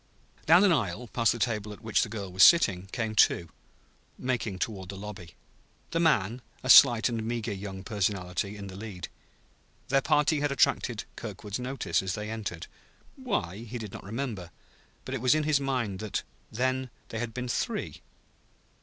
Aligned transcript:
Down 0.47 0.63
an 0.63 0.71
aisle, 0.71 1.09
past 1.09 1.31
the 1.31 1.37
table 1.37 1.71
at 1.71 1.81
which 1.83 2.01
the 2.01 2.09
girl 2.09 2.31
was 2.33 2.41
sitting, 2.41 2.87
came 2.87 3.13
two, 3.13 3.49
making 4.17 4.57
toward 4.57 4.89
the 4.89 4.97
lobby; 4.97 5.35
the 5.91 5.99
man, 5.99 6.41
a 6.63 6.71
slight 6.71 7.07
and 7.07 7.21
meager 7.23 7.53
young 7.53 7.83
personality, 7.83 8.57
in 8.57 8.65
the 8.65 8.75
lead. 8.75 9.09
Their 9.89 10.01
party 10.01 10.39
had 10.39 10.51
attracted 10.51 11.03
Kirkwood's 11.15 11.59
notice 11.59 12.01
as 12.01 12.15
they 12.15 12.31
entered; 12.31 12.65
why, 13.15 13.57
he 13.57 13.77
did 13.77 13.93
not 13.93 14.03
remember; 14.03 14.49
but 15.05 15.13
it 15.13 15.21
was 15.21 15.35
in 15.35 15.43
his 15.43 15.59
mind 15.59 15.99
that 15.99 16.23
then 16.51 16.89
they 17.09 17.19
had 17.19 17.31
been 17.31 17.47
three. 17.47 18.01